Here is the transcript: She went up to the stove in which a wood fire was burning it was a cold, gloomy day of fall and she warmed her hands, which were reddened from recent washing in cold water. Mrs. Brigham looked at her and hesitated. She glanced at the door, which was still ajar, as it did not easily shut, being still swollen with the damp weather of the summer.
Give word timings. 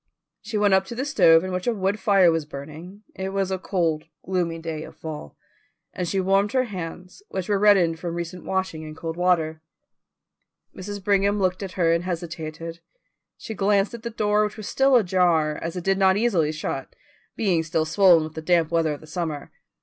She 0.41 0.57
went 0.57 0.73
up 0.73 0.85
to 0.85 0.95
the 0.95 1.05
stove 1.05 1.43
in 1.43 1.51
which 1.51 1.67
a 1.67 1.75
wood 1.75 1.99
fire 1.99 2.31
was 2.31 2.45
burning 2.47 3.03
it 3.13 3.29
was 3.29 3.51
a 3.51 3.59
cold, 3.59 4.05
gloomy 4.25 4.57
day 4.57 4.81
of 4.83 4.95
fall 4.95 5.37
and 5.93 6.07
she 6.07 6.19
warmed 6.19 6.53
her 6.53 6.63
hands, 6.63 7.21
which 7.29 7.47
were 7.47 7.59
reddened 7.59 7.99
from 7.99 8.15
recent 8.15 8.43
washing 8.43 8.81
in 8.81 8.95
cold 8.95 9.15
water. 9.15 9.61
Mrs. 10.75 11.03
Brigham 11.03 11.37
looked 11.37 11.61
at 11.61 11.73
her 11.73 11.93
and 11.93 12.03
hesitated. 12.03 12.79
She 13.37 13.53
glanced 13.53 13.93
at 13.93 14.01
the 14.01 14.09
door, 14.09 14.43
which 14.43 14.57
was 14.57 14.67
still 14.67 14.95
ajar, 14.95 15.55
as 15.61 15.75
it 15.75 15.83
did 15.83 15.99
not 15.99 16.17
easily 16.17 16.51
shut, 16.51 16.95
being 17.35 17.61
still 17.61 17.85
swollen 17.85 18.23
with 18.23 18.33
the 18.33 18.41
damp 18.41 18.71
weather 18.71 18.93
of 18.93 19.01
the 19.01 19.05
summer. 19.05 19.51